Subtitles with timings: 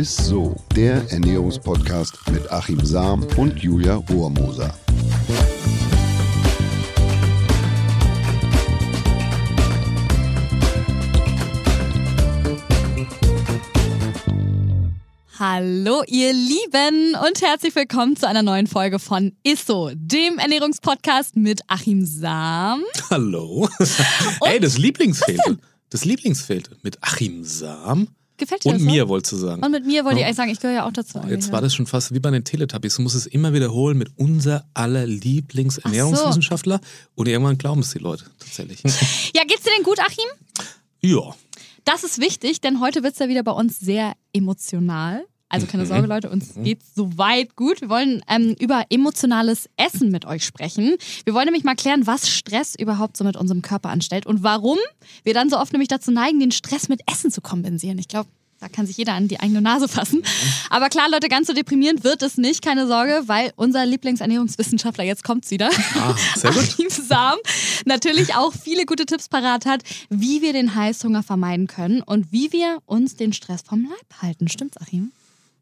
[0.00, 4.74] Ist so, der Ernährungspodcast mit Achim Sam und Julia Rohrmoser.
[15.38, 21.60] Hallo ihr Lieben und herzlich willkommen zu einer neuen Folge von Isso, dem Ernährungspodcast mit
[21.66, 22.84] Achim Sam.
[23.10, 23.68] Hallo.
[24.46, 25.58] Ey, das Lieblingsfehlte.
[25.90, 28.08] Das Lieblingsfehlte mit Achim Sam.
[28.40, 29.08] Gefällt dir Und das mir so?
[29.08, 29.62] wollte zu sagen.
[29.64, 30.26] Und mit mir wollte ich Ja.
[30.26, 31.20] eigentlich sagen, ich gehöre ja auch dazu.
[31.28, 32.96] Jetzt war das schon fast wie bei den Teletubbies.
[32.96, 36.80] Du musst es immer wiederholen mit unser aller Lieblingsernährungswissenschaftler.
[37.14, 38.82] Und irgendwann glauben es die Leute tatsächlich.
[39.34, 40.28] Ja, geht's dir denn gut, Achim?
[41.00, 41.34] ja.
[41.84, 45.24] Das ist wichtig, denn heute wird's ja wieder bei uns sehr emotional.
[45.50, 47.80] Also keine Sorge, Leute, uns geht's soweit gut.
[47.80, 50.96] Wir wollen ähm, über emotionales Essen mit euch sprechen.
[51.24, 54.78] Wir wollen nämlich mal klären, was Stress überhaupt so mit unserem Körper anstellt und warum
[55.24, 57.98] wir dann so oft nämlich dazu neigen, den Stress mit Essen zu kompensieren.
[57.98, 58.28] Ich glaube,
[58.60, 60.22] da kann sich jeder an die eigene Nase fassen.
[60.68, 65.24] Aber klar, Leute, ganz so deprimierend wird es nicht, keine Sorge, weil unser Lieblingsernährungswissenschaftler, jetzt
[65.24, 66.14] kommt's wieder, Ah.
[66.44, 67.38] Achim Sam
[67.86, 72.52] natürlich auch viele gute Tipps parat hat, wie wir den Heißhunger vermeiden können und wie
[72.52, 74.46] wir uns den Stress vom Leib halten.
[74.48, 75.10] Stimmt's, Achim?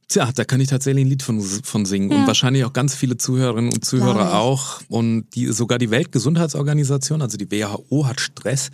[0.08, 2.10] Tja, da kann ich tatsächlich ein Lied von, von singen.
[2.10, 2.16] Ja.
[2.18, 3.84] Und wahrscheinlich auch ganz viele Zuhörerinnen und.
[3.84, 4.80] Zuhörer auch.
[4.88, 8.70] Und die, sogar die Weltgesundheitsorganisation, also die WHO, hat Stress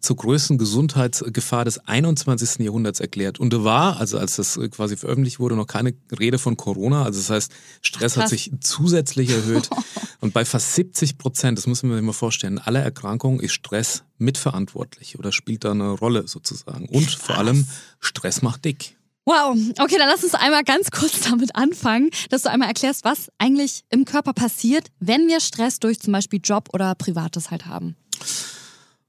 [0.00, 2.60] zur größten Gesundheitsgefahr des 21.
[2.60, 3.38] Jahrhunderts erklärt.
[3.38, 7.04] Und da war, also als das quasi veröffentlicht wurde, noch keine Rede von Corona.
[7.04, 8.22] Also das heißt, Stress Krass.
[8.24, 9.68] hat sich zusätzlich erhöht.
[10.20, 14.02] Und bei fast 70 Prozent, das muss man sich mal vorstellen, aller Erkrankungen ist Stress
[14.18, 16.88] mitverantwortlich oder spielt da eine Rolle sozusagen.
[16.88, 17.66] Und vor allem,
[18.00, 18.97] Stress macht dick.
[19.28, 23.30] Wow, okay, dann lass uns einmal ganz kurz damit anfangen, dass du einmal erklärst, was
[23.36, 27.94] eigentlich im Körper passiert, wenn wir Stress durch zum Beispiel Job oder Privates halt haben.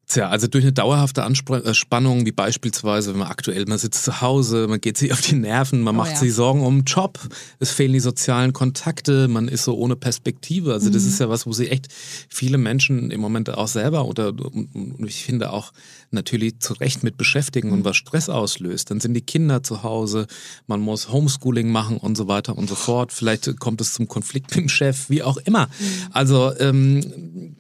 [0.10, 4.22] Tja, also durch eine dauerhafte Anspr äh, wie beispielsweise, wenn man aktuell, man sitzt zu
[4.22, 6.18] Hause, man geht sich auf die Nerven, man Oh macht ja.
[6.18, 7.20] sich Sorgen um den Job,
[7.60, 10.74] es fehlen die sozialen Kontakte, man ist so ohne Perspektive.
[10.74, 10.94] Also Mhm.
[10.94, 11.90] das ist ja was, wo sich echt
[12.28, 14.34] viele Menschen im Moment auch selber oder
[15.06, 15.72] ich finde auch
[16.10, 17.74] natürlich zu Recht mit beschäftigen Mhm.
[17.76, 18.90] und was Stress auslöst.
[18.90, 20.26] Dann sind die Kinder zu Hause,
[20.66, 23.14] man muss Homeschooling machen und so weiter und so fort.
[23.14, 25.68] Vielleicht kommt es zum Konflikt mit dem Chef, wie auch immer.
[25.68, 25.84] Mhm.
[26.14, 27.56] Also ähm,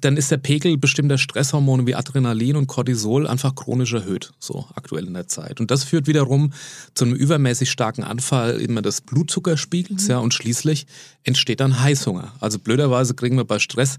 [0.00, 5.06] dann ist der Pegel bestimmter Stresshormone wie Adrenalin und Cortisol einfach chronisch erhöht, so aktuell
[5.06, 5.60] in der Zeit.
[5.60, 6.52] Und das führt wiederum
[6.94, 10.86] zu einem übermäßig starken Anfall immer des Blutzuckerspiegels, ja, und schließlich
[11.24, 12.32] entsteht dann Heißhunger.
[12.40, 13.98] Also blöderweise kriegen wir bei Stress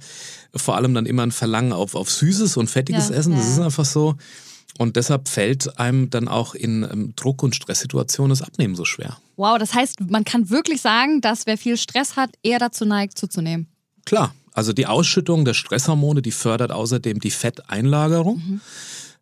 [0.56, 3.34] vor allem dann immer ein Verlangen auf, auf süßes und fettiges Ja, Essen.
[3.36, 3.52] Das ja.
[3.54, 4.16] ist einfach so.
[4.78, 9.18] Und deshalb fällt einem dann auch in ähm, Druck- und Stresssituationen das Abnehmen so schwer.
[9.36, 13.18] Wow, das heißt, man kann wirklich sagen, dass wer viel Stress hat, eher dazu neigt,
[13.18, 13.68] zuzunehmen.
[14.06, 18.62] Klar, also die Ausschüttung der Stresshormone, die fördert außerdem die Fetteinlagerung.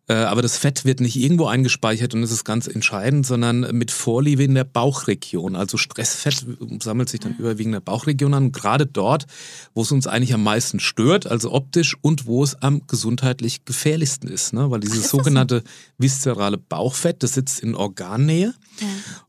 [0.08, 3.90] Äh, Aber das Fett wird nicht irgendwo eingespeichert und das ist ganz entscheidend, sondern mit
[3.90, 5.54] Vorliebe in der Bauchregion.
[5.54, 6.44] Also Stressfett
[6.82, 8.52] sammelt sich dann überwiegend in der Bauchregion an.
[8.52, 9.26] Gerade dort,
[9.74, 14.28] wo es uns eigentlich am meisten stört, also optisch und wo es am gesundheitlich gefährlichsten
[14.28, 14.52] ist.
[14.52, 14.70] Ne?
[14.70, 15.62] Weil dieses sogenannte
[15.98, 18.54] viszerale Bauchfett, das sitzt in Organnähe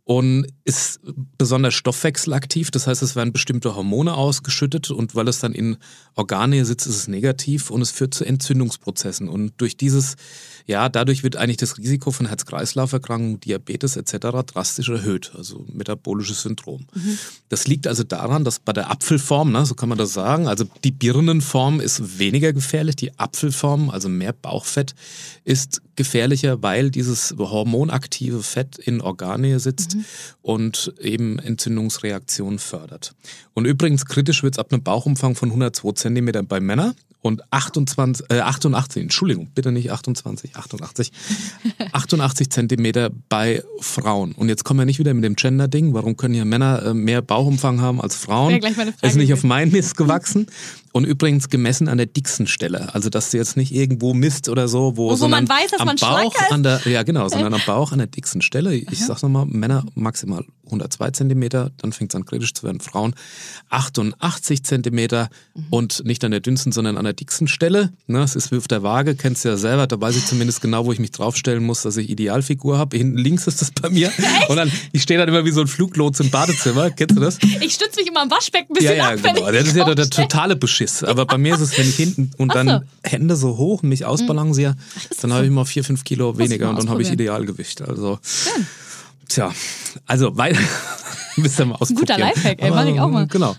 [0.05, 0.99] und ist
[1.37, 2.71] besonders stoffwechselaktiv.
[2.71, 5.77] Das heißt, es werden bestimmte Hormone ausgeschüttet und weil es dann in
[6.15, 9.29] Organe sitzt, ist es negativ und es führt zu Entzündungsprozessen.
[9.29, 10.15] Und durch dieses,
[10.65, 14.45] ja, dadurch wird eigentlich das Risiko von Herz-Kreislauf-Erkrankungen, Diabetes etc.
[14.45, 16.85] drastisch erhöht, also metabolisches Syndrom.
[17.47, 20.65] Das liegt also daran, dass bei der Apfelform, ne, so kann man das sagen, also
[20.83, 24.95] die Birnenform ist weniger gefährlich, die Apfelform, also mehr Bauchfett,
[25.45, 29.92] ist gefährlicher, weil dieses hormonaktive Fett in Organnähe sitzt
[30.41, 33.13] und eben Entzündungsreaktionen fördert.
[33.53, 36.93] Und übrigens kritisch wird es ab einem Bauchumfang von 102 Zentimetern bei Männern
[37.23, 41.11] und 28, äh, 88, Entschuldigung, bitte nicht 28, 88,
[41.93, 44.33] 88 Zentimeter bei Frauen.
[44.33, 45.93] Und jetzt kommen wir nicht wieder mit dem Gender-Ding.
[45.93, 48.49] Warum können ja Männer äh, mehr Bauchumfang haben als Frauen?
[48.49, 50.47] Wäre gleich meine Frage ist nicht auf meinen Mist gewachsen.
[50.91, 52.93] Und übrigens gemessen an der dicksten Stelle.
[52.93, 55.79] Also, dass du jetzt nicht irgendwo misst oder so, wo, Wo sondern man weiß, dass
[55.79, 56.51] am man Bauch ist.
[56.51, 58.75] an der, ja genau, sondern am Bauch an der dicksten Stelle.
[58.75, 62.79] Ich sag's nochmal, Männer maximal 102 Zentimeter, dann fängt es an kritisch zu werden.
[62.79, 63.13] Frauen
[63.69, 65.65] 88 Zentimeter Mhm.
[65.69, 67.91] und nicht an der dünnsten, sondern an der dicksten Stelle.
[68.07, 70.61] Ne, es ist wie auf der Waage, kennst du ja selber, da weiß ich zumindest
[70.61, 72.97] genau, wo ich mich draufstellen muss, dass ich Idealfigur habe.
[72.97, 74.11] Hinten links ist das bei mir.
[74.47, 76.89] Und dann, ich stehe dann immer wie so ein Fluglotse im Badezimmer.
[76.91, 77.37] Kennst du das?
[77.61, 79.51] Ich stütze mich immer am Waschbecken ein bisschen Ja, ja, ab, genau.
[79.51, 81.03] Das ist ja der, der totale Beschiss.
[81.03, 82.79] Aber bei mir ist es, wenn ich hinten und dann so.
[83.03, 84.75] Hände so hoch und mich ausbalanciere,
[85.21, 87.11] dann habe ich mal vier, fünf Kilo ich weniger und dann habe ich.
[87.11, 87.81] Idealgewicht.
[87.81, 88.19] Also,
[89.33, 89.51] tja,
[90.05, 90.57] also, weil,
[91.37, 93.27] müsst ihr mal guter Lifehack, ey, mach ich auch mal.
[93.27, 93.55] Genau.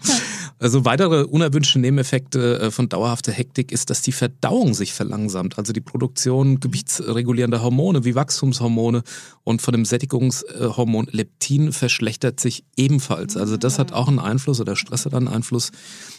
[0.60, 5.58] Also weitere unerwünschte Nebeneffekte äh, von dauerhafter Hektik ist, dass die Verdauung sich verlangsamt.
[5.58, 9.02] Also die Produktion gewichtsregulierender Hormone wie Wachstumshormone
[9.42, 13.36] und von dem Sättigungshormon Leptin verschlechtert sich ebenfalls.
[13.36, 15.72] Also das hat auch einen Einfluss oder Stress hat einen Einfluss.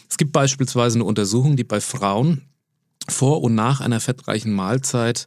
[0.08, 2.42] Es gibt beispielsweise eine Untersuchung, die bei Frauen
[3.08, 5.26] vor und nach einer fettreichen Mahlzeit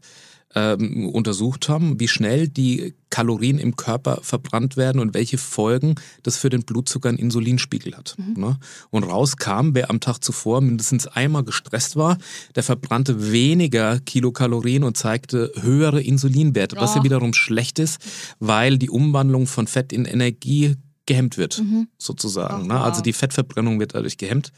[0.56, 6.38] ähm, untersucht haben, wie schnell die Kalorien im Körper verbrannt werden und welche Folgen das
[6.38, 8.16] für den Blutzucker und Insulinspiegel hat.
[8.18, 8.42] Mhm.
[8.42, 8.60] Ne?
[8.90, 12.18] Und rauskam, wer am Tag zuvor mindestens einmal gestresst war,
[12.56, 16.82] der verbrannte weniger Kilokalorien und zeigte höhere Insulinwerte, oh.
[16.82, 18.00] was ja wiederum schlecht ist,
[18.40, 20.76] weil die Umwandlung von Fett in Energie
[21.10, 21.88] gehemmt wird, mhm.
[21.98, 22.72] sozusagen.
[22.72, 22.82] Ach, ne?
[22.82, 24.54] Also die Fettverbrennung wird dadurch gehemmt.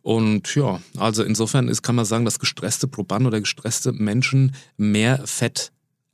[0.00, 5.20] Und ja, also insofern ist, kann man sagen, dass gestresste Probanden oder gestresste Menschen mehr
[5.26, 5.70] Fett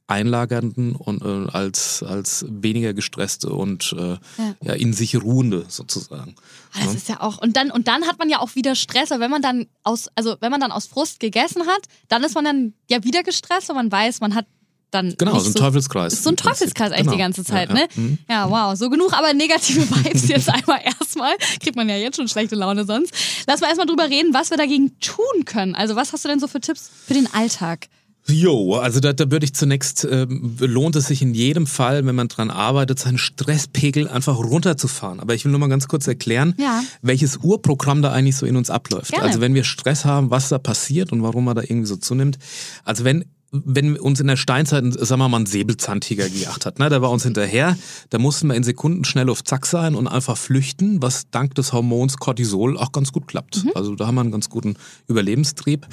[0.09, 4.19] einlagernden und äh, als als weniger gestresste und äh, ja.
[4.63, 4.73] ja.
[4.73, 6.35] in sich ruhende sozusagen.
[6.73, 6.93] Ah, das ja.
[6.93, 9.31] ist ja auch und dann und dann hat man ja auch wieder Stress, weil wenn
[9.31, 12.73] man dann aus also wenn man dann aus Frust gegessen hat, dann ist man dann
[12.89, 14.47] ja wieder gestresst und man weiß, man hat
[14.91, 15.15] dann.
[15.19, 16.13] Genau, so ein Teufelskreis.
[16.13, 17.13] Ist so ein Teufelskreis eigentlich genau.
[17.13, 17.83] die ganze Zeit, ja, ja.
[17.83, 17.89] ne?
[17.95, 18.19] Mhm.
[18.29, 18.77] Ja, wow.
[18.77, 21.37] So genug, aber negative Vibes jetzt einmal erstmal.
[21.61, 23.13] Kriegt man ja jetzt schon schlechte Laune sonst.
[23.47, 25.75] Lass mal erstmal drüber reden, was wir dagegen tun können.
[25.75, 27.89] Also, was hast du denn so für Tipps für den Alltag?
[28.31, 32.15] Jo, also da, da würde ich zunächst, äh, lohnt es sich in jedem Fall, wenn
[32.15, 35.21] man dran arbeitet, seinen Stresspegel einfach runterzufahren.
[35.21, 36.83] Aber ich will nur mal ganz kurz erklären, ja.
[37.01, 39.13] welches Urprogramm da eigentlich so in uns abläuft.
[39.13, 39.25] Gerne.
[39.25, 42.39] Also wenn wir Stress haben, was da passiert und warum man da irgendwie so zunimmt.
[42.85, 46.89] Also wenn wenn uns in der Steinzeit, sagen wir mal, ein Säbelzahntiger gejagt hat, ne,
[46.89, 47.77] der war uns hinterher,
[48.11, 51.73] da mussten wir in Sekunden schnell auf Zack sein und einfach flüchten, was dank des
[51.73, 53.65] Hormons Cortisol auch ganz gut klappt.
[53.65, 53.73] Mhm.
[53.75, 55.87] Also da haben wir einen ganz guten Überlebenstrieb.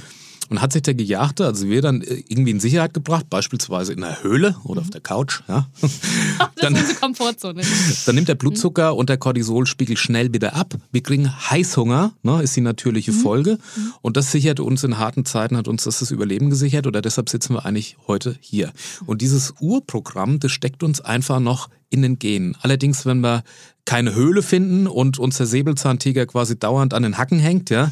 [0.49, 4.01] Und hat sich der Gejagte, also wir dann äh, irgendwie in Sicherheit gebracht, beispielsweise in
[4.01, 5.67] der Höhle oder auf der Couch, ja.
[6.57, 7.61] dann, das ist unsere Komfortzone.
[8.05, 10.75] Dann nimmt der Blutzucker und der Cortisolspiegel schnell wieder ab.
[10.91, 13.19] Wir kriegen Heißhunger, ne, ist die natürliche mhm.
[13.19, 13.51] Folge.
[13.75, 13.93] Mhm.
[14.01, 17.29] Und das sichert uns in harten Zeiten, hat uns das das Überleben gesichert oder deshalb
[17.29, 18.71] sitzen wir eigentlich heute hier.
[19.05, 22.57] Und dieses Urprogramm, das steckt uns einfach noch in den Genen.
[22.61, 23.43] Allerdings, wenn wir
[23.85, 27.91] keine Höhle finden und uns der Säbelzahntiger quasi dauernd an den Hacken hängt, ja,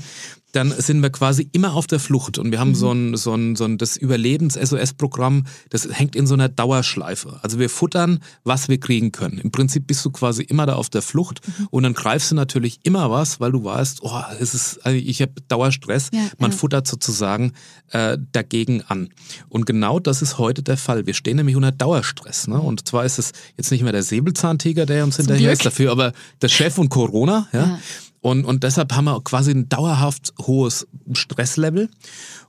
[0.53, 2.75] dann sind wir quasi immer auf der Flucht und wir haben mhm.
[2.75, 7.39] so ein, so ein, so ein das Überlebens-SOS-Programm, das hängt in so einer Dauerschleife.
[7.41, 9.39] Also wir futtern, was wir kriegen können.
[9.39, 11.67] Im Prinzip bist du quasi immer da auf der Flucht mhm.
[11.71, 15.21] und dann greifst du natürlich immer was, weil du weißt, oh, es ist, also ich
[15.21, 16.09] habe Dauerstress.
[16.13, 16.57] Ja, Man ja.
[16.57, 17.53] futtert sozusagen
[17.89, 19.09] äh, dagegen an.
[19.49, 21.07] Und genau das ist heute der Fall.
[21.07, 22.47] Wir stehen nämlich unter Dauerstress.
[22.47, 22.59] Ne?
[22.59, 26.13] Und zwar ist es jetzt nicht mehr der Säbelzahntiger, der uns hinterher ist dafür, aber
[26.44, 27.47] der Chef und Corona.
[27.51, 27.59] ja.
[27.59, 27.79] ja.
[28.23, 31.89] Und, und deshalb haben wir quasi ein dauerhaft hohes Stresslevel.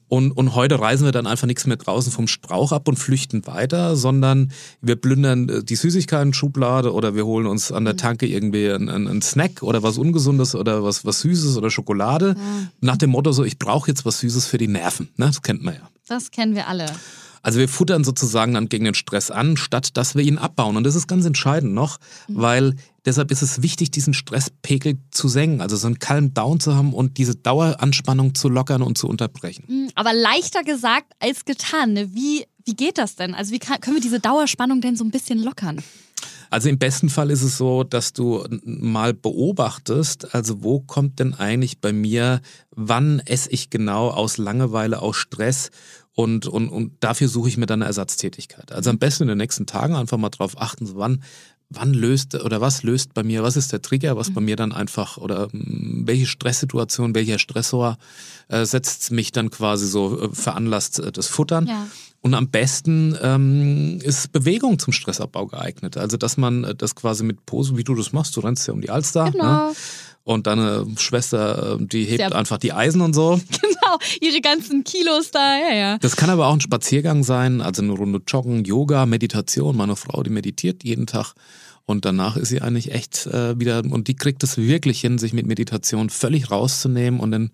[0.06, 3.44] Und, und heute reisen wir dann einfach nichts mehr draußen vom Strauch ab und flüchten
[3.48, 8.70] weiter, sondern wir plündern äh, die Süßigkeiten-Schublade oder wir holen uns an der Tanke irgendwie
[8.70, 12.36] einen, einen Snack oder was Ungesundes oder was, was Süßes oder Schokolade.
[12.38, 12.68] Ja.
[12.80, 15.08] Nach dem Motto so, ich brauche jetzt was Süßes für die Nerven.
[15.16, 15.26] Ne?
[15.26, 15.88] Das kennt man ja.
[16.06, 16.86] Das kennen wir alle.
[17.42, 20.76] Also wir futtern sozusagen dann gegen den Stress an, statt dass wir ihn abbauen.
[20.76, 21.98] Und das ist ganz entscheidend noch,
[22.28, 22.34] mhm.
[22.40, 26.74] weil deshalb ist es wichtig, diesen Stresspegel zu senken, also so einen Calm Down zu
[26.74, 29.64] haben und diese Daueranspannung zu lockern und zu unterbrechen.
[29.68, 31.92] Mhm, aber leichter gesagt als getan.
[31.92, 32.14] Ne?
[32.14, 33.34] Wie, wie geht das denn?
[33.34, 35.82] Also wie kann, können wir diese Dauerspannung denn so ein bisschen lockern?
[36.50, 41.34] Also im besten Fall ist es so, dass du mal beobachtest, also wo kommt denn
[41.34, 42.40] eigentlich bei mir,
[42.70, 45.70] wann esse ich genau aus Langeweile, aus Stress
[46.12, 48.70] und, und, und dafür suche ich mir dann eine Ersatztätigkeit.
[48.70, 51.24] Also am besten in den nächsten Tagen einfach mal drauf achten, wann,
[51.70, 54.46] wann löst oder was löst bei mir, was ist der Trigger, was bei mhm.
[54.46, 57.98] mir dann einfach oder hm, welche Stresssituation, welcher Stressor
[58.48, 61.67] äh, setzt mich dann quasi so äh, veranlasst äh, das Futtern.
[61.67, 61.86] Ja.
[62.20, 65.96] Und am besten ähm, ist Bewegung zum Stressabbau geeignet.
[65.96, 68.72] Also dass man äh, das quasi mit Pose, wie du das machst, du rennst ja
[68.72, 69.24] um die Alster.
[69.24, 69.32] Ne?
[69.32, 69.69] Genau.
[69.69, 69.74] Ne?
[70.24, 73.40] Und deine Schwester, äh, die hebt Sehr einfach die Eisen und so.
[73.84, 75.98] Genau, ihre ganzen Kilos da, ja, ja.
[75.98, 79.76] Das kann aber auch ein Spaziergang sein, also eine Runde Joggen, Yoga, Meditation.
[79.76, 81.34] Meine Frau, die meditiert jeden Tag.
[81.84, 85.34] Und danach ist sie eigentlich echt äh, wieder, und die kriegt es wirklich hin, sich
[85.34, 87.50] mit Meditation völlig rauszunehmen und den,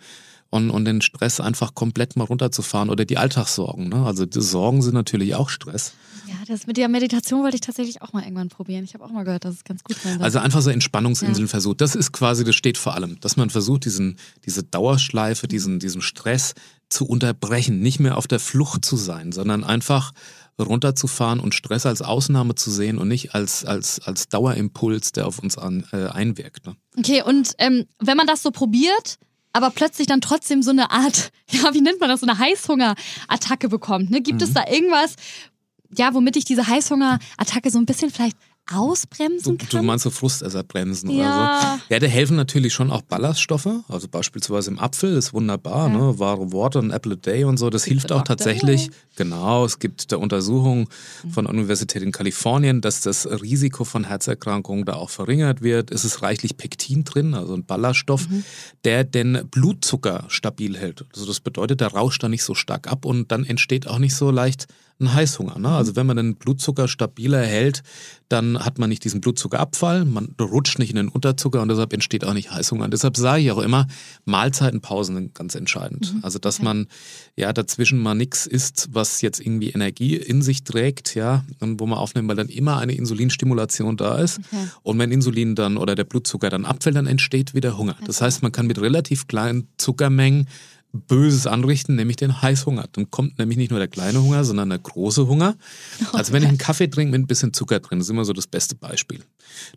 [0.51, 3.89] und, und den Stress einfach komplett mal runterzufahren oder die Alltagssorgen.
[3.89, 4.05] Ne?
[4.05, 5.95] Also die Sorgen sind natürlich auch Stress.
[6.27, 8.85] Ja, das mit der Meditation wollte ich tatsächlich auch mal irgendwann probieren.
[8.85, 10.23] Ich habe auch mal gehört, dass es ganz gut sein soll.
[10.23, 11.51] Also einfach so Entspannungsinseln ja.
[11.51, 11.81] versucht.
[11.81, 16.03] Das ist quasi, das steht vor allem, dass man versucht, diesen, diese Dauerschleife, diesen, diesen
[16.03, 16.55] Stress
[16.89, 20.13] zu unterbrechen, nicht mehr auf der Flucht zu sein, sondern einfach
[20.59, 25.39] runterzufahren und Stress als Ausnahme zu sehen und nicht als, als, als Dauerimpuls, der auf
[25.39, 26.67] uns an, äh, einwirkt.
[26.67, 26.77] Ne?
[26.99, 29.19] Okay, und ähm, wenn man das so probiert,
[29.53, 33.69] aber plötzlich dann trotzdem so eine Art, ja, wie nennt man das, so eine Heißhungerattacke
[33.69, 34.11] bekommt.
[34.11, 34.21] Ne?
[34.21, 34.47] Gibt mhm.
[34.47, 35.17] es da irgendwas,
[35.97, 38.37] ja, womit ich diese Heißhungerattacke so ein bisschen vielleicht
[38.73, 39.81] ausbremsen du, kann?
[39.81, 41.17] du meinst so Frustesserbremsen Ja.
[41.17, 41.83] oder so.
[41.95, 43.69] Ja, da helfen natürlich schon auch Ballaststoffe.
[43.89, 45.99] Also beispielsweise im Apfel ist wunderbar, Ja.
[45.99, 46.19] ne?
[46.19, 47.71] Wahre Worte, ein Apple a day und so.
[47.71, 48.91] Das Gibt hilft auch tatsächlich.
[49.17, 50.87] Genau, es gibt da Untersuchungen
[51.25, 51.31] Mhm.
[51.31, 55.91] von der Universität in Kalifornien, dass das Risiko von Herzerkrankungen da auch verringert wird.
[55.91, 58.45] Es ist reichlich Pektin drin, also ein Ballaststoff, Mhm.
[58.85, 61.05] der den Blutzucker stabil hält.
[61.15, 64.15] Also das bedeutet, der rauscht da nicht so stark ab und dann entsteht auch nicht
[64.15, 64.67] so leicht
[65.01, 65.59] ein Heißhunger.
[65.59, 65.69] Ne?
[65.69, 67.83] Also wenn man den Blutzucker stabiler hält,
[68.29, 72.25] dann hat man nicht diesen Blutzuckerabfall, man rutscht nicht in den Unterzucker und deshalb entsteht
[72.25, 72.85] auch nicht Heißhunger.
[72.85, 73.89] Und deshalb sage ich auch immer,
[74.25, 76.15] Mahlzeitenpausen sind ganz entscheidend.
[76.23, 76.65] Also dass Okay.
[76.65, 76.87] man
[77.37, 81.87] ja dazwischen mal nichts isst, was jetzt irgendwie Energie in sich trägt, ja, und wo
[81.87, 84.39] man aufnimmt, weil dann immer eine Insulinstimulation da ist.
[84.39, 84.69] Okay.
[84.83, 87.97] Und wenn Insulin dann oder der Blutzucker dann abfällt, dann entsteht wieder Hunger.
[88.05, 90.47] Das heißt, man kann mit relativ kleinen Zuckermengen
[90.93, 92.87] Böses anrichten, nämlich den Heißhunger.
[92.93, 95.57] Dann kommt nämlich nicht nur der kleine Hunger, sondern der große Hunger.
[96.13, 98.33] Also wenn ich einen Kaffee trinke mit ein bisschen Zucker drin, das ist immer so
[98.33, 99.21] das beste Beispiel.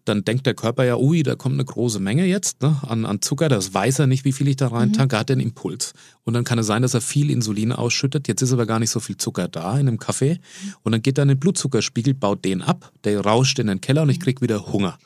[0.04, 3.22] Dann denkt der Körper ja, ui, da kommt eine große Menge jetzt ne, an, an
[3.22, 5.94] Zucker, das weiß er nicht, wie viel ich da rein tanke, hat den Impuls.
[6.24, 8.28] Und dann kann es sein, dass er viel Insulin ausschüttet.
[8.28, 10.40] Jetzt ist aber gar nicht so viel Zucker da in dem Kaffee.
[10.82, 14.04] Und dann geht er in den Blutzuckerspiegel, baut den ab, der rauscht in den Keller
[14.04, 14.98] und ich krieg wieder Hunger.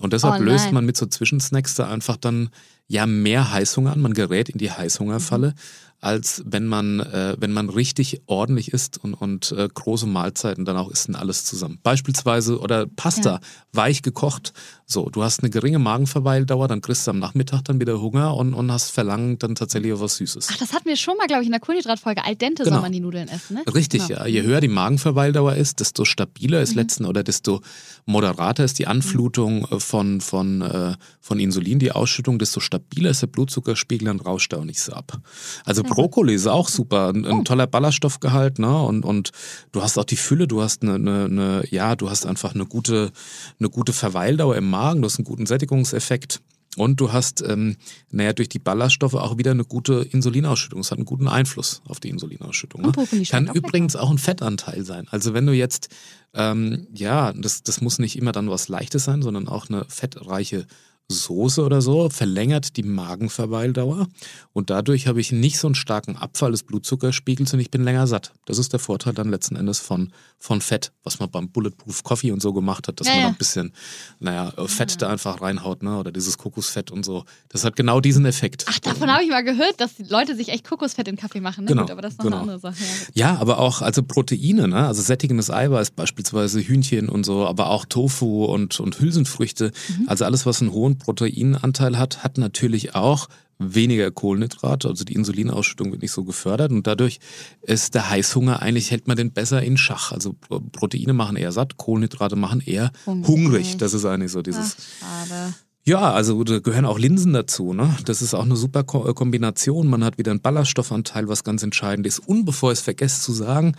[0.00, 2.50] Und deshalb Oh löst man mit so Zwischensnacks da einfach dann
[2.88, 4.00] ja mehr Heißhunger an.
[4.00, 5.54] Man gerät in die Heißhungerfalle,
[6.00, 10.76] als wenn man, äh, wenn man richtig ordentlich isst und, und äh, große Mahlzeiten dann
[10.76, 11.78] auch isst und alles zusammen.
[11.82, 13.40] Beispielsweise oder Pasta, Ja.
[13.72, 14.52] weich gekocht.
[14.88, 18.54] So, du hast eine geringe Magenverweildauer, dann kriegst du am Nachmittag dann wieder Hunger und,
[18.54, 20.46] und hast Verlangen dann tatsächlich auf was Süßes.
[20.52, 22.24] Ach, das hatten wir schon mal, glaube ich, in der Kohlenhydratfolge.
[22.24, 22.76] Al dente Genau.
[22.76, 23.64] soll man die Nudeln essen, ne?
[23.74, 24.20] Richtig, Genau.
[24.20, 24.26] ja.
[24.26, 26.62] Je höher die Magenverweildauer ist, desto stabiler Mhm.
[26.62, 27.62] ist letzten oder desto
[28.04, 33.22] moderater ist die Anflutung äh, von, von, äh, von Insulin, die Ausschüttung, desto stabiler ist
[33.22, 35.18] der Blutzuckerspiegel, dann rauscht er auch nicht so ab.
[35.64, 37.38] Also Brokkoli ist auch super, ein, Oh.
[37.38, 38.80] ein toller Ballaststoffgehalt, ne?
[38.82, 39.32] Und, und
[39.72, 42.66] du hast auch die Fülle, du hast eine, eine, eine, ja, du hast einfach eine
[42.66, 43.10] gute,
[43.58, 46.40] eine gute Verweildauer im Magen, du hast einen guten Sättigungseffekt.
[46.76, 47.76] Und du hast, ähm,
[48.10, 50.80] naja, durch die Ballaststoffe auch wieder eine gute Insulinausschüttung.
[50.80, 52.82] Es hat einen guten Einfluss auf die Insulinausschüttung.
[52.82, 52.92] Ne?
[53.30, 55.06] Kann auch übrigens auch ein Fettanteil sein.
[55.10, 55.88] Also wenn du jetzt,
[56.34, 60.66] ähm, ja, das, das muss nicht immer dann was Leichtes sein, sondern auch eine fettreiche
[61.08, 64.08] Soße oder so, verlängert die Magenverweildauer
[64.52, 68.08] und dadurch habe ich nicht so einen starken Abfall des Blutzuckerspiegels und ich bin länger
[68.08, 68.32] satt.
[68.44, 72.32] Das ist der Vorteil dann letzten Endes von, von Fett, was man beim Bulletproof Coffee
[72.32, 73.28] und so gemacht hat, dass Ja, man ja.
[73.28, 73.72] ein bisschen,
[74.18, 75.96] naja, Fett da einfach reinhaut, ne?
[75.96, 77.24] oder dieses Kokosfett und so.
[77.50, 78.64] Das hat genau diesen Effekt.
[78.68, 81.64] Ach, davon habe ich mal gehört, dass die Leute sich echt Kokosfett in Kaffee machen.
[81.64, 81.68] Ne?
[81.70, 82.42] Genau, Gut, aber das ist noch genau.
[82.42, 82.82] eine andere Sache.
[83.14, 83.26] Ja.
[83.26, 84.86] Ja, aber auch also Proteine, ne?
[84.86, 89.70] also sättigendes Eiweiß, beispielsweise Hühnchen und so, aber auch Tofu und, und Hülsenfrüchte.
[90.06, 95.90] Also alles, was einen hohen Proteinanteil hat, hat natürlich auch weniger Kohlenhydrate, also die Insulinausschüttung
[95.90, 97.20] wird nicht so gefördert und dadurch
[97.62, 100.12] ist der Heißhunger eigentlich, hält man den besser in Schach.
[100.12, 103.28] Also Pro- Proteine machen eher satt, Kohlenhydrate machen eher Hungrig.
[103.28, 103.76] hungrig.
[103.78, 104.76] Das ist eigentlich so dieses...
[105.02, 105.54] Ach, schade.
[105.88, 107.72] Ja, also da gehören auch Linsen dazu.
[107.72, 107.96] Ne?
[108.06, 109.86] Das ist auch eine super Ko äh, Kombination.
[109.86, 112.18] Man hat wieder einen Ballaststoffanteil, was ganz entscheidend ist.
[112.18, 113.76] Und bevor ich es vergesse zu sagen,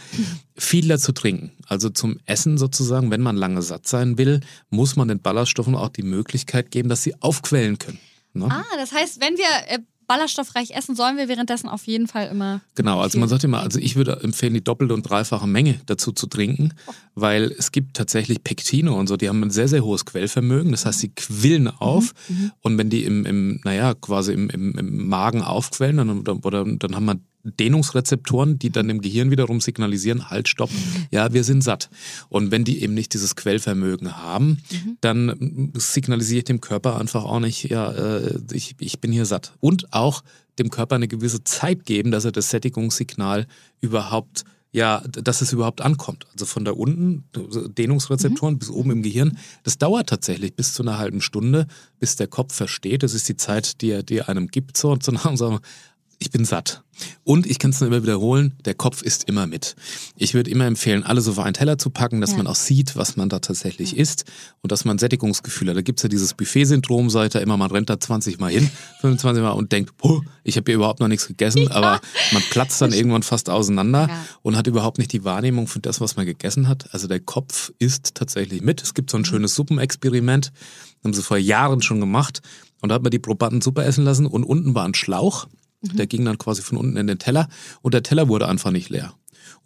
[0.56, 1.52] viel dazu trinken.
[1.68, 5.90] Also zum Essen sozusagen, wenn man lange satt sein will, muss man den Ballaststoffen auch
[5.90, 8.00] die Möglichkeit geben, dass sie aufquellen können.
[8.32, 8.48] Ne?
[8.50, 12.62] Ah, das heißt, wenn wir äh, ballaststoffreich essen, sollen wir währenddessen auf jeden Fall immer.
[12.76, 16.12] Genau, also man sagt immer, also ich würde empfehlen, die doppelte und dreifache Menge dazu
[16.12, 16.74] zu trinken,
[17.16, 20.72] weil es gibt tatsächlich Pektine und so, die haben ein sehr, sehr hohes Quellvermögen.
[20.72, 22.14] Das heißt, sie quillen auf
[22.62, 26.96] und wenn die im, im naja, quasi im, im, im Magen aufquellen, dann, oder, dann
[26.96, 27.20] haben wir
[27.56, 30.70] Dehnungsrezeptoren, die dann im Gehirn wiederum signalisieren, halt, stopp,
[31.12, 31.90] ja, wir sind satt.
[32.30, 34.60] Und wenn die eben nicht dieses Quellvermögen haben,
[35.02, 39.54] dann mm, signalisiert dem Körper einfach auch nicht, ja, äh, ich, ich bin hier satt.
[39.60, 40.24] Und auch
[40.60, 43.48] dem Körper eine gewisse Zeit geben, dass er das Sättigungssignal
[43.82, 46.28] überhaupt ja, dass es überhaupt ankommt.
[46.34, 50.98] Also von da unten, Dehnungsrezeptoren bis oben im Gehirn, das dauert tatsächlich bis zu einer
[50.98, 51.68] halben Stunde,
[52.00, 53.02] bis der Kopf versteht.
[53.02, 55.60] Das ist die Zeit, die er, die er einem gibt, so und so nach sagen,
[56.20, 56.82] ich bin satt.
[57.24, 59.76] Und ich kann es nur immer wiederholen, der Kopf ist immer mit.
[60.16, 62.38] Ich würde immer empfehlen, alles auf einen Teller zu packen, dass Ja.
[62.38, 64.26] man auch sieht, was man da tatsächlich isst
[64.62, 65.78] und dass man ein Sättigungsgefühl hat.
[65.78, 68.68] Da gibt's ja dieses Buffet-Syndrom, seid ihr immer, man rennt da 20 Mal hin,
[69.02, 72.82] 25 Mal und denkt, puh, ich habe hier überhaupt noch nichts gegessen, aber man platzt
[72.82, 74.26] dann irgendwann fast auseinander Ja.
[74.42, 76.92] und hat überhaupt nicht die Wahrnehmung für das, was man gegessen hat.
[76.96, 78.82] Also der Kopf isst tatsächlich mit.
[78.82, 80.52] Es gibt so ein schönes Suppenexperiment,
[81.04, 82.42] haben sie vor Jahren schon gemacht
[82.82, 85.48] und da hat man die Probanden Suppe essen lassen und unten war ein Schlauch.
[85.82, 87.48] Der ging dann quasi von unten in den Teller
[87.82, 89.14] und der Teller wurde einfach nicht leer.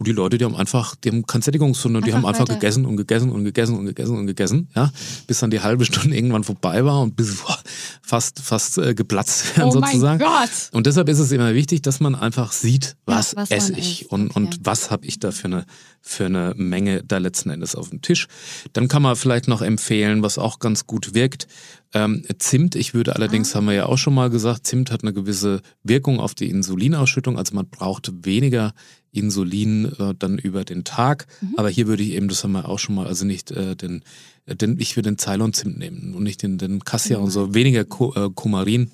[0.01, 2.55] Und die Leute, die haben einfach, die haben kein Sättigungshunger, die haben einfach weiter.
[2.55, 4.91] gegessen und gegessen und gegessen und gegessen und gegessen, ja,
[5.27, 7.59] bis dann die halbe Stunde irgendwann vorbei war und bis boah,
[8.01, 10.19] fast, fast äh, geplatzt werden Oh mein sozusagen.
[10.19, 10.49] Gott.
[10.71, 14.01] Und deshalb ist es immer wichtig, dass man einfach sieht, was, was man esse ich
[14.01, 14.39] isst, und, okay.
[14.39, 15.65] und was habe ich da für eine,
[16.01, 18.27] für eine Menge da letzten Endes auf dem Tisch.
[18.73, 21.47] Dann kann man vielleicht noch empfehlen, was auch ganz gut wirkt,
[21.93, 22.75] ähm, Zimt.
[22.75, 26.19] Ich würde allerdings, haben wir ja auch schon mal gesagt, Zimt hat eine gewisse Wirkung
[26.19, 27.37] auf die Insulinausschüttung.
[27.37, 28.73] Also man braucht weniger
[29.11, 31.27] Insulin äh, dann über den Tag.
[31.57, 34.03] Aber hier würde ich eben, das haben wir auch schon mal, also nicht äh, den,
[34.47, 38.13] den, ich würde den Ceylon-Zimt nehmen und nicht den, den Cassia und so, weniger Ku,
[38.15, 38.91] äh, Kumarin.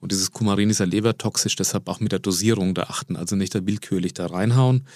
[0.00, 3.54] Und dieses Kumarin ist ja lebertoxisch, deshalb auch mit der Dosierung da achten, also nicht
[3.56, 4.86] da willkürlich da reinhauen.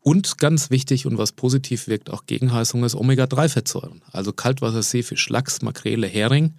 [0.00, 4.02] Und ganz wichtig und was positiv wirkt, auch Gegenheißung ist Omega-3-Fettsäuren.
[4.12, 6.54] Also Kaltwasser, Seefisch, Lachs, Makrele, Hering.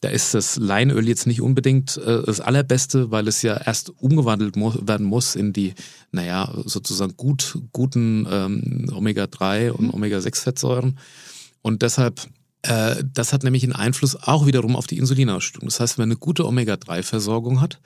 [0.00, 4.56] Da ist das Leinöl jetzt nicht unbedingt äh, das allerbeste, weil es ja erst umgewandelt
[4.56, 5.74] mu werden muss in die,
[6.10, 10.98] naja, sozusagen gut, guten ähm, Omega-3 und Omega-6-Fettsäuren.
[11.60, 12.26] Und deshalb,
[12.62, 15.68] äh, das hat nämlich einen Einfluss auch wiederum auf die Insulinausschüttung.
[15.68, 17.78] Das heißt, wer eine gute Omega-3-Versorgung hat,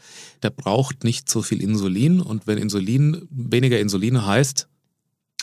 [0.44, 2.20] der braucht nicht so viel Insulin.
[2.20, 4.68] Und wenn Insulin, weniger Insulin heißt,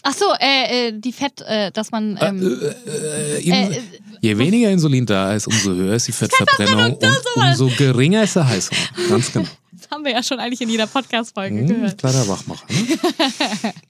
[0.03, 2.17] Ach so, äh, äh, die Fett, äh, dass man.
[2.21, 3.81] Ähm, äh, in, äh, äh,
[4.21, 8.47] je weniger Insulin da ist, umso höher ist die Fettverbrennung und umso geringer ist der
[8.47, 8.81] Heißhunger.
[9.09, 9.47] Ganz genau.
[9.71, 11.97] das haben wir ja schon eigentlich in jeder Podcast-Folge Hm, gehört.
[11.97, 12.65] kleiner Wachmacher.
[12.69, 13.73] Ne?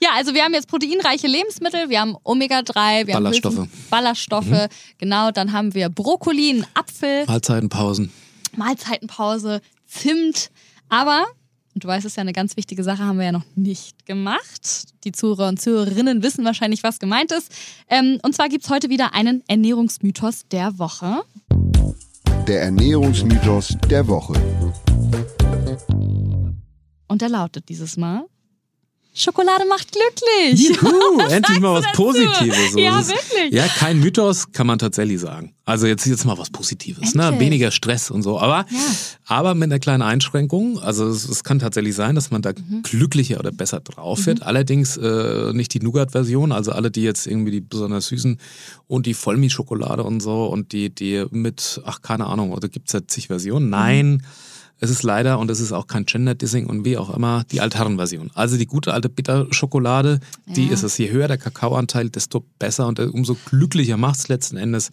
[0.00, 3.54] Ja, also wir haben jetzt proteinreiche Lebensmittel, wir haben Omega-3, wir Ballaststoffe.
[3.56, 4.68] haben Hülsen- Ballaststoffe,
[4.98, 8.12] genau, dann haben wir Brokkoli, einen Apfel, Mahlzeitenpausen.
[8.56, 10.50] Mahlzeitenpause, Zimt,
[10.90, 11.24] aber,
[11.74, 14.94] und du weißt es ja, eine ganz wichtige Sache haben wir ja noch nicht gemacht.
[15.02, 17.50] Die Zuhörer und Zuhörerinnen wissen wahrscheinlich, was gemeint ist.
[17.90, 21.22] Ähm, und zwar gibt's heute wieder einen Ernährungsmythos der Woche.
[22.46, 24.34] Der Ernährungsmythos der Woche.
[27.08, 28.24] Und der lautet dieses Mal:
[29.16, 30.68] Schokolade macht glücklich.
[30.76, 32.72] Juhu, endlich mal was Positives.
[32.72, 33.52] So, Ja, ist- wirklich.
[33.54, 35.54] Ja, kein Mythos, kann man tatsächlich sagen.
[35.64, 37.38] Also jetzt, jetzt mal was Positives, ne?
[37.38, 38.38] Weniger Stress und so.
[38.40, 38.78] Aber, Ja.
[39.26, 40.78] aber mit einer kleinen Einschränkung.
[40.80, 42.82] Also es, es kann tatsächlich sein, dass man da Mhm.
[42.82, 44.42] glücklicher oder besser drauf wird.
[44.42, 48.38] Allerdings äh, nicht die Nougat-Version, also alle, die jetzt irgendwie die besonders süßen
[48.88, 53.06] und die Vollmilchschokolade und so und die, die mit, ach keine Ahnung, oder gibt's ja
[53.06, 53.70] zig Versionen?
[53.70, 54.22] Nein.
[54.80, 58.30] Es ist leider, und es ist auch kein Gender-Dissing und wie auch immer, die Altherrenversion.
[58.34, 60.72] Also die gute alte Bitterschokolade, die Ja.
[60.72, 60.98] ist es.
[60.98, 64.90] Je höher der Kakaoanteil, desto besser und umso glücklicher macht es letzten Endes.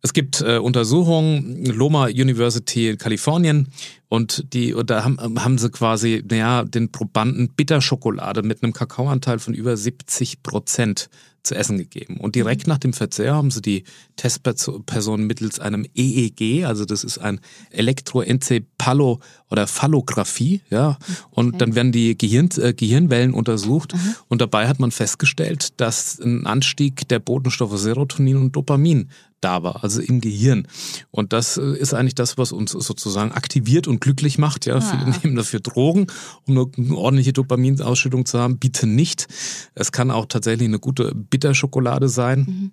[0.00, 3.68] Es gibt äh, Untersuchungen, Loma University in Kalifornien,
[4.08, 9.38] und die, und da haben, haben sie quasi, naja, den Probanden Bitterschokolade mit einem Kakaoanteil
[9.38, 11.10] von über 70 Prozent
[11.42, 12.18] zu essen gegeben.
[12.18, 13.84] Und direkt nach dem Verzehr haben sie die
[14.16, 17.40] Testperson mittels einem EEG, also das ist ein
[17.70, 20.98] Elektroenzephalo- oder Phallographie, ja.
[21.30, 23.94] Und dann werden die Gehirn, äh, Gehirnwellen untersucht
[24.28, 29.08] und dabei hat man festgestellt, dass ein Anstieg der Botenstoffe Serotonin und Dopamin
[29.40, 30.66] da war, also im Gehirn.
[31.10, 34.66] Und das äh, ist eigentlich das, was uns sozusagen aktiviert und glücklich macht.
[34.66, 36.06] Ja, viele nehmen dafür Drogen,
[36.46, 38.58] um eine ordentliche Dopaminausschüttung zu haben.
[38.58, 39.28] Bitte nicht.
[39.74, 42.72] Es kann auch tatsächlich eine gute Bitterschokolade sein.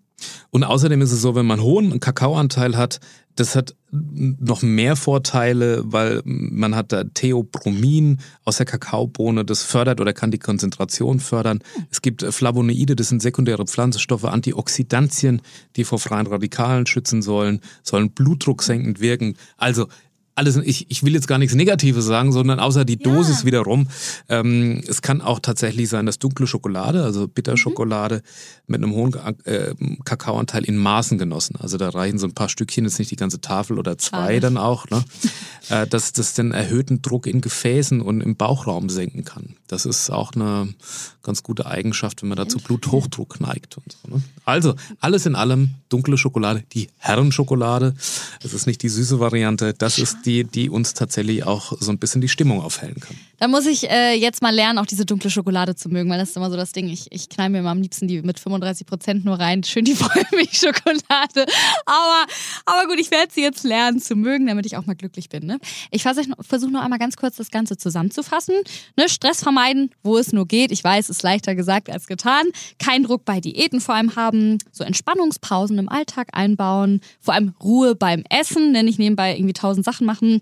[0.50, 3.00] Und außerdem ist es so, wenn man hohen Kakaoanteil hat,
[3.36, 10.00] das hat noch mehr Vorteile, weil man hat da Theobromin aus der Kakaobohne, das fördert
[10.00, 11.60] oder kann die Konzentration fördern.
[11.92, 15.42] Es gibt Flavonoide, das sind sekundäre Pflanzenstoffe, Antioxidantien,
[15.76, 19.36] die vor freien Radikalen schützen sollen, sollen blutdrucksenkend wirken.
[19.58, 19.88] Also
[20.36, 23.88] alles, ich, ich will jetzt gar nichts Negatives sagen, sondern außer die Dosis wiederum.
[24.28, 28.22] Ähm, es kann auch tatsächlich sein, dass dunkle Schokolade, also Bitterschokolade
[28.68, 31.56] mit einem hohen äh, Kakaoanteil in Maßen genossen.
[31.58, 34.40] Also da reichen so ein paar Stückchen, jetzt nicht die ganze Tafel oder zwei Schade.
[34.42, 35.04] dann auch, ne?
[35.70, 39.56] äh, dass das den erhöhten Druck in Gefäßen und im Bauchraum senken kann.
[39.68, 40.74] Das ist auch eine
[41.24, 44.16] ganz gute Eigenschaft, wenn man da zu Bluthochdruck neigt und so.
[44.16, 44.22] Ne?
[44.46, 47.96] Also alles in allem dunkle Schokolade, die Herrenschokolade.
[48.44, 49.74] Es ist nicht die süße Variante.
[49.74, 53.16] Das ist die, die uns tatsächlich auch so ein bisschen die Stimmung aufhellen kann.
[53.38, 56.30] Da muss ich äh, jetzt mal lernen, auch diese dunkle Schokolade zu mögen, weil das
[56.30, 56.88] ist immer so das Ding.
[56.88, 59.64] Ich, ich knall mir mal am liebsten die mit 35 Prozent nur rein.
[59.64, 61.46] Schön die Vollmilchschokolade.
[61.86, 62.26] Aber,
[62.66, 65.46] aber gut, ich werde sie jetzt lernen zu mögen, damit ich auch mal glücklich bin.
[65.46, 65.60] Ne?
[65.92, 68.56] Ich versuche versuch noch einmal ganz kurz das Ganze zusammenzufassen.
[68.98, 69.10] Ne?
[69.10, 70.72] Stress vermeiden, wo es nur geht.
[70.72, 72.46] Ich weiß, ist leichter gesagt als getan.
[72.80, 74.58] Kein Druck bei Diäten vor allem haben.
[74.72, 77.02] So Entspannungspausen im Alltag einbauen.
[77.20, 80.42] Vor allem Ruhe beim Essen, denn nicht nebenbei irgendwie tausend Sachen machen.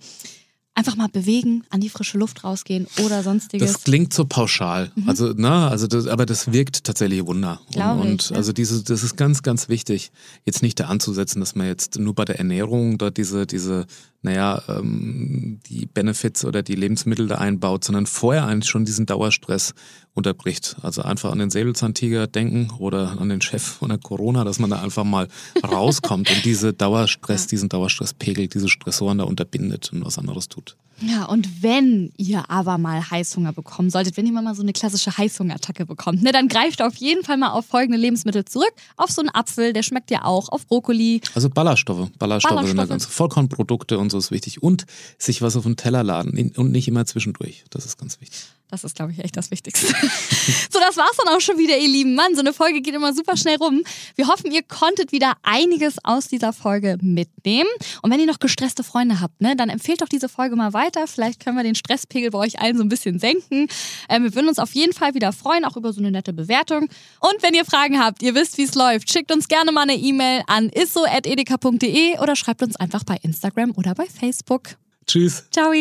[0.76, 3.74] Einfach mal bewegen, an die frische Luft rausgehen oder sonstiges.
[3.74, 4.92] Das klingt so pauschal.
[5.06, 7.62] Also, na, also das, aber das wirkt tatsächlich Wunder.
[7.68, 8.36] Und, Glaube ich, und ja.
[8.38, 10.12] also diese, das ist ganz, ganz wichtig,
[10.46, 13.86] jetzt nicht da anzusetzen, dass man jetzt nur bei der Ernährung da diese, diese
[14.24, 19.74] naja, ähm, die Benefits oder die Lebensmittel da einbaut, sondern vorher eigentlich schon diesen Dauerstress
[20.14, 20.78] unterbricht.
[20.82, 24.70] Also einfach an den Säbelzahntiger denken oder an den Chef von der Corona, dass man
[24.70, 25.28] da einfach mal
[25.64, 30.78] rauskommt und diese Dauerstress, diesen Dauerstresspegel, diese Stressoren da unterbindet und was anderes tut.
[31.06, 35.18] Ja, und wenn ihr aber mal Heißhunger bekommen solltet, wenn ihr mal so eine klassische
[35.18, 38.72] Heißhungerattacke bekommt, ne, dann greift auf jeden Fall mal auf folgende Lebensmittel zurück.
[38.96, 41.22] Auf so einen Apfel, der schmeckt ja auch, auf Brokkoli.
[41.36, 42.10] Also Ballaststoffe.
[42.18, 42.68] Ballaststoffe, Ballaststoffe.
[42.68, 43.06] sind da ganz.
[43.06, 44.64] Vollkornprodukte und so ist wichtig.
[44.64, 44.86] Und
[45.18, 47.66] sich was auf den Teller laden und nicht immer zwischendurch.
[47.70, 48.40] Das ist ganz wichtig.
[48.74, 49.86] Das ist, glaube ich, echt das Wichtigste.
[50.72, 52.34] so, das war's dann auch schon wieder, ihr lieben Mann.
[52.34, 53.84] So eine Folge geht immer super schnell rum.
[54.16, 57.70] Wir hoffen, ihr konntet wieder einiges aus dieser Folge mitnehmen.
[58.02, 61.06] Und wenn ihr noch gestresste Freunde habt, ne, dann empfehlt doch diese Folge mal weiter.
[61.06, 63.68] Vielleicht können wir den Stresspegel bei euch allen so ein bisschen senken.
[64.10, 66.90] Ähm, wir würden uns auf jeden Fall wieder freuen, auch über so eine nette Bewertung.
[67.20, 69.98] Und wenn ihr Fragen habt, ihr wisst, wie es läuft, schickt uns gerne mal eine
[69.98, 74.78] E-Mail an isso.edeka.de oder schreibt uns einfach bei Instagram oder bei Facebook.
[75.06, 75.46] Tschüss.
[75.52, 75.72] Ciao.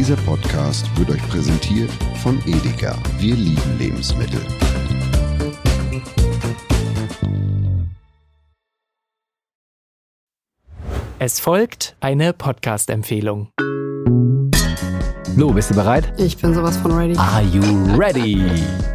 [0.00, 1.90] Dieser Podcast wird euch präsentiert
[2.22, 2.96] von Edeka.
[3.18, 4.40] Wir lieben Lebensmittel.
[11.18, 13.50] Es folgt eine Podcast-Empfehlung.
[15.36, 16.18] Lu, bist du bereit?
[16.18, 17.14] Ich bin sowas von ready.
[17.18, 17.60] Are you
[17.94, 18.40] ready?